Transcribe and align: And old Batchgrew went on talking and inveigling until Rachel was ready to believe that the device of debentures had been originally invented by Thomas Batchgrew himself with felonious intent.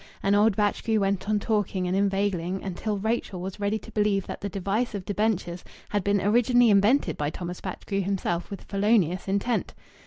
And 0.23 0.35
old 0.35 0.55
Batchgrew 0.55 0.97
went 0.99 1.29
on 1.29 1.37
talking 1.37 1.85
and 1.87 1.95
inveigling 1.95 2.63
until 2.63 2.97
Rachel 2.97 3.39
was 3.39 3.59
ready 3.59 3.77
to 3.77 3.91
believe 3.91 4.25
that 4.25 4.41
the 4.41 4.49
device 4.49 4.95
of 4.95 5.05
debentures 5.05 5.63
had 5.89 6.03
been 6.03 6.19
originally 6.19 6.71
invented 6.71 7.17
by 7.17 7.29
Thomas 7.29 7.61
Batchgrew 7.61 8.01
himself 8.01 8.49
with 8.49 8.63
felonious 8.63 9.27
intent. 9.27 9.75